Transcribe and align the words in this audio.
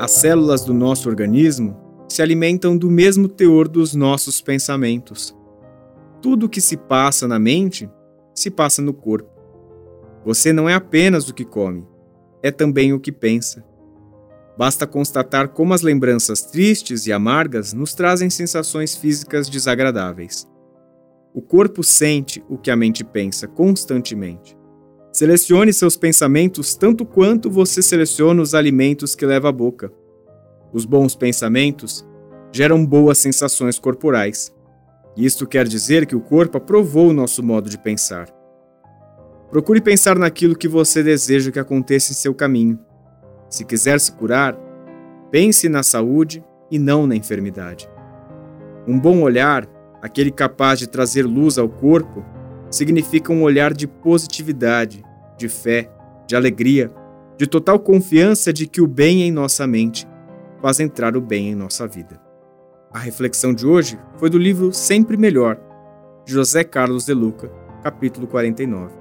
As 0.00 0.12
células 0.12 0.64
do 0.64 0.72
nosso 0.72 1.10
organismo 1.10 1.76
se 2.08 2.22
alimentam 2.22 2.74
do 2.74 2.90
mesmo 2.90 3.28
teor 3.28 3.68
dos 3.68 3.94
nossos 3.94 4.40
pensamentos. 4.40 5.36
Tudo 6.22 6.46
o 6.46 6.48
que 6.48 6.58
se 6.58 6.74
passa 6.74 7.28
na 7.28 7.38
mente 7.38 7.86
se 8.34 8.50
passa 8.50 8.80
no 8.80 8.94
corpo. 8.94 9.28
Você 10.24 10.54
não 10.54 10.66
é 10.66 10.72
apenas 10.72 11.28
o 11.28 11.34
que 11.34 11.44
come, 11.44 11.86
é 12.42 12.50
também 12.50 12.94
o 12.94 12.98
que 12.98 13.12
pensa. 13.12 13.62
Basta 14.56 14.86
constatar 14.86 15.48
como 15.48 15.74
as 15.74 15.82
lembranças 15.82 16.40
tristes 16.46 17.06
e 17.06 17.12
amargas 17.12 17.74
nos 17.74 17.92
trazem 17.92 18.30
sensações 18.30 18.96
físicas 18.96 19.50
desagradáveis. 19.50 20.48
O 21.34 21.42
corpo 21.42 21.84
sente 21.84 22.42
o 22.48 22.56
que 22.56 22.70
a 22.70 22.76
mente 22.76 23.04
pensa 23.04 23.46
constantemente. 23.46 24.58
Selecione 25.12 25.72
seus 25.72 25.96
pensamentos 25.96 26.76
tanto 26.76 27.04
quanto 27.04 27.50
você 27.50 27.82
seleciona 27.82 28.40
os 28.40 28.54
alimentos 28.54 29.16
que 29.16 29.26
leva 29.26 29.48
à 29.48 29.52
boca. 29.52 29.92
Os 30.72 30.84
bons 30.84 31.16
pensamentos 31.16 32.06
geram 32.52 32.84
boas 32.84 33.18
sensações 33.18 33.78
corporais. 33.78 34.54
Isto 35.16 35.46
quer 35.46 35.66
dizer 35.66 36.06
que 36.06 36.14
o 36.14 36.20
corpo 36.20 36.58
aprovou 36.58 37.10
o 37.10 37.12
nosso 37.12 37.42
modo 37.42 37.68
de 37.68 37.78
pensar. 37.78 38.28
Procure 39.50 39.80
pensar 39.80 40.16
naquilo 40.16 40.56
que 40.56 40.68
você 40.68 41.02
deseja 41.02 41.50
que 41.50 41.58
aconteça 41.58 42.12
em 42.12 42.14
seu 42.14 42.32
caminho. 42.32 42.78
Se 43.48 43.64
quiser 43.64 43.98
se 43.98 44.12
curar, 44.12 44.56
pense 45.30 45.68
na 45.68 45.82
saúde 45.82 46.44
e 46.70 46.78
não 46.78 47.06
na 47.06 47.16
enfermidade. 47.16 47.90
Um 48.86 48.98
bom 48.98 49.22
olhar, 49.22 49.66
aquele 50.00 50.30
capaz 50.30 50.78
de 50.78 50.86
trazer 50.86 51.24
luz 51.24 51.58
ao 51.58 51.68
corpo, 51.68 52.24
significa 52.70 53.32
um 53.32 53.42
olhar 53.42 53.74
de 53.74 53.88
positividade, 53.88 55.04
de 55.36 55.48
fé, 55.48 55.90
de 56.28 56.36
alegria, 56.36 56.92
de 57.36 57.46
total 57.46 57.80
confiança 57.80 58.52
de 58.52 58.68
que 58.68 58.80
o 58.80 58.86
bem 58.86 59.22
em 59.22 59.32
nossa 59.32 59.66
mente 59.66 60.06
faz 60.60 60.80
entrar 60.80 61.16
o 61.16 61.20
bem 61.20 61.50
em 61.50 61.54
nossa 61.54 61.86
vida. 61.86 62.20
A 62.92 62.98
reflexão 62.98 63.54
de 63.54 63.66
hoje 63.66 63.98
foi 64.18 64.28
do 64.28 64.38
livro 64.38 64.72
Sempre 64.72 65.16
Melhor, 65.16 65.58
de 66.24 66.32
José 66.32 66.64
Carlos 66.64 67.06
de 67.06 67.14
Luca, 67.14 67.50
capítulo 67.82 68.26
49. 68.26 68.92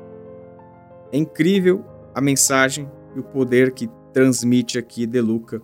É 1.12 1.18
incrível 1.18 1.84
a 2.14 2.22
mensagem 2.22 2.90
e 3.16 3.20
o 3.20 3.24
poder 3.24 3.72
que 3.72 3.90
transmite 4.14 4.78
aqui 4.78 5.06
De 5.06 5.20
Luca, 5.20 5.62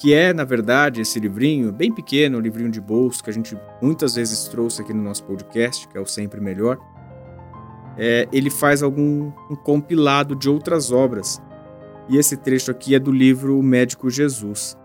que 0.00 0.14
é, 0.14 0.32
na 0.32 0.44
verdade, 0.44 1.00
esse 1.00 1.18
livrinho 1.18 1.72
bem 1.72 1.92
pequeno, 1.92 2.38
um 2.38 2.40
livrinho 2.40 2.70
de 2.70 2.80
bolso 2.80 3.22
que 3.22 3.30
a 3.30 3.32
gente 3.32 3.58
muitas 3.82 4.14
vezes 4.14 4.46
trouxe 4.46 4.80
aqui 4.80 4.94
no 4.94 5.02
nosso 5.02 5.24
podcast, 5.24 5.88
que 5.88 5.98
é 5.98 6.00
o 6.00 6.06
Sempre 6.06 6.40
Melhor. 6.40 6.78
É, 7.96 8.28
ele 8.32 8.48
faz 8.48 8.82
algum 8.82 9.32
um 9.50 9.56
compilado 9.56 10.36
de 10.36 10.48
outras 10.48 10.92
obras. 10.92 11.42
E 12.08 12.16
esse 12.16 12.36
trecho 12.36 12.70
aqui 12.70 12.94
é 12.94 12.98
do 13.00 13.10
livro 13.10 13.58
O 13.58 13.62
Médico 13.62 14.08
Jesus. 14.08 14.78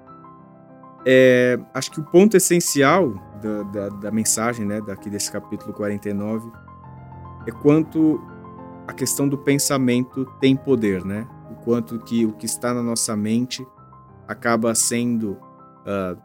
É, 1.05 1.59
acho 1.73 1.91
que 1.91 1.99
o 1.99 2.03
ponto 2.03 2.37
essencial 2.37 3.13
da, 3.41 3.63
da, 3.63 3.89
da 3.89 4.11
mensagem, 4.11 4.65
né, 4.65 4.81
daqui 4.81 5.09
desse 5.09 5.31
capítulo 5.31 5.73
49, 5.73 6.49
é 7.45 7.51
quanto 7.51 8.21
a 8.87 8.93
questão 8.93 9.27
do 9.27 9.37
pensamento 9.37 10.25
tem 10.39 10.55
poder, 10.55 11.03
né? 11.05 11.27
O 11.51 11.55
quanto 11.55 11.99
que 11.99 12.25
o 12.25 12.33
que 12.33 12.45
está 12.45 12.73
na 12.73 12.81
nossa 12.81 13.15
mente 13.15 13.65
acaba 14.27 14.73
sendo 14.75 15.31
uh, 15.31 16.21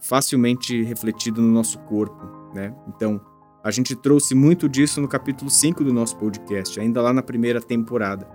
facilmente 0.00 0.82
refletido 0.82 1.40
no 1.40 1.48
nosso 1.48 1.78
corpo, 1.80 2.52
né? 2.54 2.74
Então, 2.88 3.20
a 3.62 3.70
gente 3.70 3.94
trouxe 3.94 4.34
muito 4.34 4.68
disso 4.68 5.00
no 5.00 5.06
capítulo 5.06 5.48
5 5.48 5.84
do 5.84 5.92
nosso 5.92 6.16
podcast, 6.16 6.78
ainda 6.80 7.00
lá 7.00 7.12
na 7.12 7.22
primeira 7.22 7.60
temporada, 7.60 8.26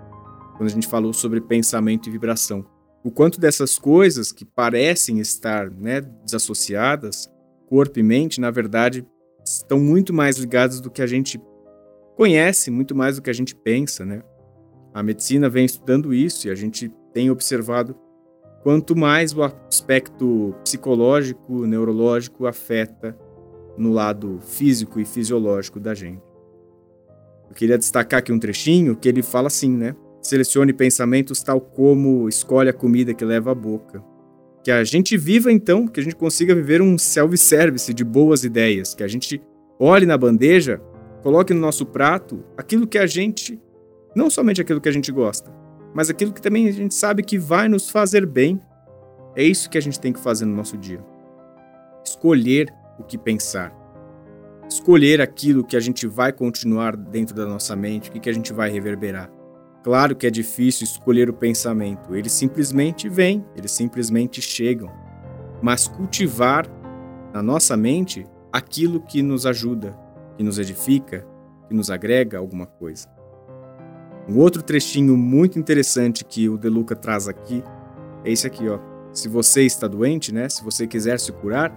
quando 0.56 0.68
a 0.68 0.72
gente 0.72 0.88
falou 0.88 1.12
sobre 1.12 1.40
pensamento 1.40 2.08
e 2.08 2.12
vibração. 2.12 2.64
O 3.04 3.10
quanto 3.10 3.40
dessas 3.40 3.78
coisas 3.78 4.32
que 4.32 4.44
parecem 4.44 5.18
estar 5.20 5.70
né, 5.70 6.00
desassociadas, 6.00 7.30
corpo 7.66 7.98
e 7.98 8.02
mente, 8.02 8.40
na 8.40 8.50
verdade, 8.50 9.06
estão 9.44 9.78
muito 9.78 10.12
mais 10.12 10.36
ligadas 10.36 10.80
do 10.80 10.90
que 10.90 11.00
a 11.00 11.06
gente 11.06 11.40
conhece 12.18 12.68
muito 12.68 12.96
mais 12.96 13.14
do 13.14 13.22
que 13.22 13.30
a 13.30 13.32
gente 13.32 13.54
pensa, 13.54 14.04
né? 14.04 14.24
A 14.92 15.04
medicina 15.04 15.48
vem 15.48 15.64
estudando 15.64 16.12
isso 16.12 16.48
e 16.48 16.50
a 16.50 16.54
gente 16.56 16.92
tem 17.12 17.30
observado 17.30 17.94
quanto 18.64 18.96
mais 18.96 19.32
o 19.32 19.44
aspecto 19.44 20.52
psicológico, 20.64 21.64
neurológico 21.64 22.46
afeta 22.46 23.16
no 23.76 23.92
lado 23.92 24.40
físico 24.40 24.98
e 24.98 25.04
fisiológico 25.04 25.78
da 25.78 25.94
gente. 25.94 26.22
Eu 27.48 27.54
queria 27.54 27.78
destacar 27.78 28.18
aqui 28.18 28.32
um 28.32 28.38
trechinho 28.40 28.96
que 28.96 29.08
ele 29.08 29.22
fala 29.22 29.46
assim, 29.46 29.70
né? 29.70 29.94
Selecione 30.20 30.72
pensamentos 30.72 31.42
tal 31.42 31.60
como 31.60 32.28
escolhe 32.28 32.68
a 32.68 32.72
comida 32.72 33.14
que 33.14 33.24
leva 33.24 33.52
à 33.52 33.54
boca. 33.54 34.02
Que 34.62 34.70
a 34.70 34.84
gente 34.84 35.16
viva 35.16 35.50
então, 35.50 35.86
que 35.86 36.00
a 36.00 36.02
gente 36.02 36.16
consiga 36.16 36.54
viver 36.54 36.82
um 36.82 36.98
self-service 36.98 37.94
de 37.94 38.04
boas 38.04 38.44
ideias, 38.44 38.94
que 38.94 39.02
a 39.02 39.08
gente 39.08 39.40
olhe 39.78 40.04
na 40.04 40.18
bandeja 40.18 40.80
Coloque 41.22 41.52
no 41.52 41.60
nosso 41.60 41.84
prato 41.84 42.44
aquilo 42.56 42.86
que 42.86 42.96
a 42.96 43.06
gente, 43.06 43.60
não 44.14 44.30
somente 44.30 44.60
aquilo 44.60 44.80
que 44.80 44.88
a 44.88 44.92
gente 44.92 45.10
gosta, 45.10 45.52
mas 45.92 46.08
aquilo 46.08 46.32
que 46.32 46.40
também 46.40 46.68
a 46.68 46.72
gente 46.72 46.94
sabe 46.94 47.22
que 47.22 47.38
vai 47.38 47.68
nos 47.68 47.90
fazer 47.90 48.24
bem. 48.24 48.60
É 49.34 49.42
isso 49.42 49.68
que 49.68 49.78
a 49.78 49.80
gente 49.80 50.00
tem 50.00 50.12
que 50.12 50.20
fazer 50.20 50.44
no 50.44 50.54
nosso 50.54 50.76
dia. 50.76 51.04
Escolher 52.04 52.72
o 52.98 53.02
que 53.02 53.18
pensar. 53.18 53.76
Escolher 54.68 55.20
aquilo 55.20 55.64
que 55.64 55.76
a 55.76 55.80
gente 55.80 56.06
vai 56.06 56.32
continuar 56.32 56.96
dentro 56.96 57.34
da 57.34 57.46
nossa 57.46 57.74
mente, 57.74 58.10
o 58.10 58.12
que 58.12 58.30
a 58.30 58.34
gente 58.34 58.52
vai 58.52 58.70
reverberar. 58.70 59.30
Claro 59.82 60.16
que 60.16 60.26
é 60.26 60.30
difícil 60.30 60.84
escolher 60.84 61.30
o 61.30 61.34
pensamento, 61.34 62.14
eles 62.14 62.32
simplesmente 62.32 63.08
vêm, 63.08 63.44
eles 63.56 63.70
simplesmente 63.70 64.42
chegam. 64.42 64.90
Mas 65.62 65.86
cultivar 65.88 66.66
na 67.32 67.42
nossa 67.42 67.76
mente 67.76 68.26
aquilo 68.52 69.00
que 69.00 69.22
nos 69.22 69.46
ajuda, 69.46 69.96
que 70.36 70.42
nos 70.42 70.58
edifica, 70.58 71.26
que 71.68 71.74
nos 71.74 71.90
agrega 71.90 72.38
alguma 72.38 72.66
coisa. 72.66 73.08
Um 74.28 74.38
outro 74.38 74.62
trechinho 74.62 75.16
muito 75.16 75.58
interessante 75.58 76.24
que 76.24 76.48
o 76.48 76.58
Deluca 76.58 76.94
traz 76.94 77.28
aqui 77.28 77.62
é 78.24 78.32
esse 78.32 78.46
aqui, 78.46 78.68
ó. 78.68 78.78
Se 79.12 79.28
você 79.28 79.62
está 79.62 79.88
doente, 79.88 80.34
né, 80.34 80.48
se 80.48 80.62
você 80.62 80.86
quiser 80.86 81.18
se 81.18 81.32
curar, 81.32 81.72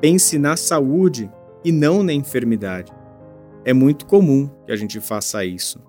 pense 0.00 0.38
na 0.38 0.56
saúde 0.56 1.30
e 1.64 1.70
não 1.70 2.02
na 2.02 2.12
enfermidade. 2.12 2.92
É 3.64 3.72
muito 3.72 4.06
comum 4.06 4.48
que 4.64 4.72
a 4.72 4.76
gente 4.76 5.00
faça 5.00 5.44
isso. 5.44 5.80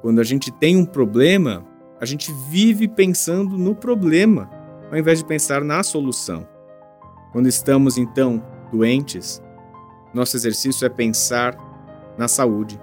Quando 0.00 0.20
a 0.20 0.24
gente 0.24 0.50
tem 0.50 0.76
um 0.76 0.84
problema, 0.84 1.64
a 2.00 2.06
gente 2.06 2.32
vive 2.48 2.88
pensando 2.88 3.58
no 3.58 3.74
problema, 3.74 4.50
ao 4.90 4.96
invés 4.96 5.18
de 5.18 5.24
pensar 5.24 5.62
na 5.62 5.82
solução. 5.82 6.48
Quando 7.32 7.48
estamos 7.48 7.98
então 7.98 8.42
doentes, 8.72 9.42
nosso 10.14 10.36
exercício 10.36 10.86
é 10.86 10.88
pensar 10.88 11.54
na 12.16 12.26
saúde, 12.26 12.80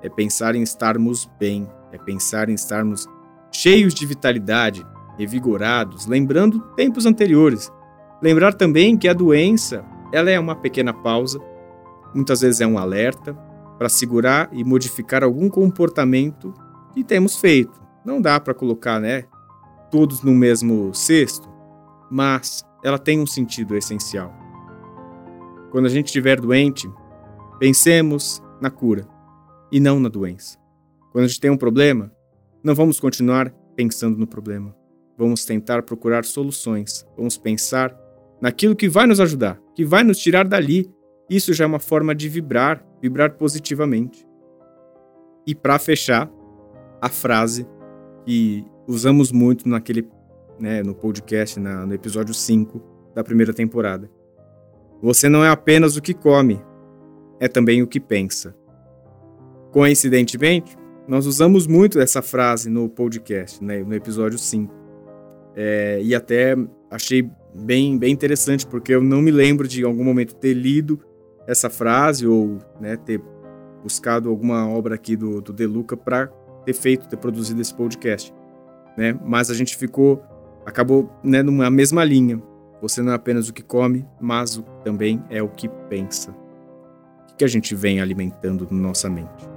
é 0.00 0.08
pensar 0.08 0.54
em 0.54 0.62
estarmos 0.62 1.28
bem, 1.38 1.68
é 1.92 1.98
pensar 1.98 2.48
em 2.48 2.54
estarmos 2.54 3.06
cheios 3.50 3.92
de 3.92 4.06
vitalidade, 4.06 4.86
revigorados, 5.18 6.06
lembrando 6.06 6.60
tempos 6.76 7.04
anteriores. 7.04 7.70
Lembrar 8.22 8.54
também 8.54 8.96
que 8.96 9.08
a 9.08 9.12
doença, 9.12 9.84
ela 10.12 10.30
é 10.30 10.38
uma 10.38 10.54
pequena 10.54 10.94
pausa, 10.94 11.40
muitas 12.14 12.40
vezes 12.40 12.60
é 12.60 12.66
um 12.66 12.78
alerta 12.78 13.36
para 13.80 13.88
segurar 13.88 14.50
e 14.52 14.62
modificar 14.62 15.24
algum 15.24 15.48
comportamento 15.48 16.52
que 16.92 17.02
temos 17.02 17.40
feito. 17.40 17.80
Não 18.04 18.20
dá 18.20 18.38
para 18.38 18.52
colocar, 18.52 19.00
né, 19.00 19.24
todos 19.90 20.22
no 20.22 20.34
mesmo 20.34 20.92
cesto, 20.92 21.48
mas 22.10 22.62
ela 22.84 22.98
tem 22.98 23.18
um 23.18 23.26
sentido 23.26 23.74
essencial. 23.74 24.34
Quando 25.70 25.86
a 25.86 25.88
gente 25.88 26.08
estiver 26.08 26.38
doente, 26.38 26.92
pensemos 27.58 28.42
na 28.60 28.68
cura 28.68 29.08
e 29.72 29.80
não 29.80 29.98
na 29.98 30.10
doença. 30.10 30.58
Quando 31.10 31.24
a 31.24 31.28
gente 31.28 31.40
tem 31.40 31.50
um 31.50 31.56
problema, 31.56 32.12
não 32.62 32.74
vamos 32.74 33.00
continuar 33.00 33.48
pensando 33.74 34.18
no 34.18 34.26
problema. 34.26 34.76
Vamos 35.16 35.46
tentar 35.46 35.84
procurar 35.84 36.26
soluções. 36.26 37.06
Vamos 37.16 37.38
pensar 37.38 37.96
naquilo 38.42 38.76
que 38.76 38.90
vai 38.90 39.06
nos 39.06 39.20
ajudar, 39.20 39.58
que 39.74 39.86
vai 39.86 40.04
nos 40.04 40.18
tirar 40.18 40.46
dali. 40.46 40.92
Isso 41.30 41.54
já 41.54 41.62
é 41.62 41.66
uma 41.66 41.78
forma 41.78 42.12
de 42.12 42.28
vibrar, 42.28 42.84
vibrar 43.00 43.34
positivamente. 43.34 44.26
E 45.46 45.54
para 45.54 45.78
fechar, 45.78 46.28
a 47.00 47.08
frase 47.08 47.66
que 48.26 48.64
usamos 48.86 49.30
muito 49.30 49.68
naquele, 49.68 50.08
né, 50.58 50.82
no 50.82 50.92
podcast, 50.92 51.60
na, 51.60 51.86
no 51.86 51.94
episódio 51.94 52.34
5 52.34 52.82
da 53.14 53.22
primeira 53.22 53.54
temporada. 53.54 54.10
Você 55.00 55.28
não 55.28 55.44
é 55.44 55.48
apenas 55.48 55.96
o 55.96 56.02
que 56.02 56.12
come, 56.12 56.60
é 57.38 57.46
também 57.46 57.80
o 57.80 57.86
que 57.86 58.00
pensa. 58.00 58.54
Coincidentemente, 59.70 60.76
nós 61.06 61.26
usamos 61.26 61.66
muito 61.66 62.00
essa 62.00 62.20
frase 62.20 62.68
no 62.68 62.88
podcast, 62.88 63.62
né, 63.64 63.82
no 63.84 63.94
episódio 63.94 64.38
5. 64.38 64.74
É, 65.54 66.00
e 66.02 66.12
até 66.12 66.56
achei 66.90 67.30
bem, 67.54 67.96
bem 67.96 68.12
interessante, 68.12 68.66
porque 68.66 68.92
eu 68.92 69.02
não 69.02 69.22
me 69.22 69.30
lembro 69.30 69.66
de 69.66 69.82
em 69.82 69.84
algum 69.84 70.04
momento 70.04 70.34
ter 70.34 70.54
lido 70.54 71.00
essa 71.50 71.68
frase 71.68 72.28
ou 72.28 72.58
né, 72.80 72.96
ter 72.96 73.20
buscado 73.82 74.28
alguma 74.28 74.68
obra 74.68 74.94
aqui 74.94 75.16
do, 75.16 75.40
do 75.40 75.52
De 75.52 75.66
Luca 75.66 75.96
para 75.96 76.28
ter 76.64 76.72
feito, 76.72 77.08
ter 77.08 77.16
produzido 77.16 77.60
esse 77.60 77.74
podcast. 77.74 78.32
Né? 78.96 79.18
Mas 79.24 79.50
a 79.50 79.54
gente 79.54 79.76
ficou 79.76 80.22
acabou 80.64 81.10
né, 81.24 81.42
numa 81.42 81.68
mesma 81.68 82.04
linha. 82.04 82.40
Você 82.80 83.02
não 83.02 83.10
é 83.10 83.16
apenas 83.16 83.48
o 83.48 83.52
que 83.52 83.64
come, 83.64 84.06
mas 84.20 84.56
o, 84.56 84.62
também 84.84 85.24
é 85.28 85.42
o 85.42 85.48
que 85.48 85.68
pensa. 85.88 86.30
O 87.32 87.36
que 87.36 87.42
a 87.42 87.48
gente 87.48 87.74
vem 87.74 88.00
alimentando 88.00 88.68
na 88.70 88.78
nossa 88.78 89.10
mente? 89.10 89.50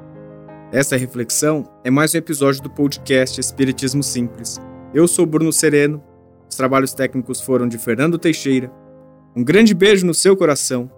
Essa 0.71 0.97
reflexão 0.97 1.63
é 1.83 1.91
mais 1.91 2.15
um 2.15 2.17
episódio 2.17 2.63
do 2.63 2.71
podcast 2.71 3.39
Espiritismo 3.39 4.01
Simples. 4.01 4.59
Eu 4.95 5.07
sou 5.07 5.27
Bruno 5.27 5.53
Sereno, 5.53 6.03
os 6.49 6.55
trabalhos 6.55 6.95
técnicos 6.95 7.39
foram 7.39 7.67
de 7.67 7.77
Fernando 7.77 8.17
Teixeira. 8.17 8.71
Um 9.35 9.43
grande 9.43 9.75
beijo 9.75 10.07
no 10.07 10.13
seu 10.13 10.35
coração 10.35 10.89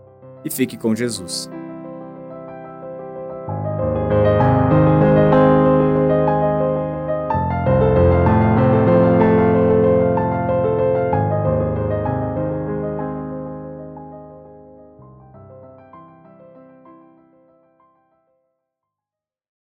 e 0.45 0.50
fique 0.51 0.77
com 0.77 0.95
Jesus. 0.95 1.50